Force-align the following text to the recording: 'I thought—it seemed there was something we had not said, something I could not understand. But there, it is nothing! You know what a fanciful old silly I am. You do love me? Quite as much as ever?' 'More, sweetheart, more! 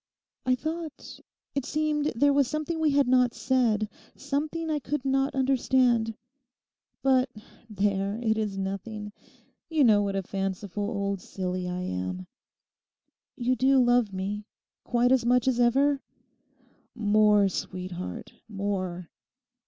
'I 0.47 0.55
thought—it 0.55 1.63
seemed 1.63 2.05
there 2.15 2.33
was 2.33 2.47
something 2.47 2.79
we 2.79 2.89
had 2.89 3.07
not 3.07 3.35
said, 3.35 3.87
something 4.15 4.67
I 4.67 4.79
could 4.79 5.05
not 5.05 5.35
understand. 5.35 6.15
But 7.03 7.29
there, 7.69 8.17
it 8.19 8.35
is 8.35 8.57
nothing! 8.57 9.13
You 9.69 9.83
know 9.83 10.01
what 10.01 10.15
a 10.15 10.23
fanciful 10.23 10.85
old 10.89 11.21
silly 11.21 11.67
I 11.69 11.81
am. 11.83 12.25
You 13.37 13.55
do 13.55 13.77
love 13.77 14.11
me? 14.11 14.47
Quite 14.83 15.11
as 15.11 15.23
much 15.23 15.47
as 15.47 15.59
ever?' 15.59 16.01
'More, 16.95 17.47
sweetheart, 17.47 18.33
more! 18.47 19.07